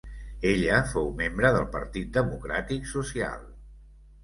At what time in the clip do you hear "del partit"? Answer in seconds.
1.57-2.11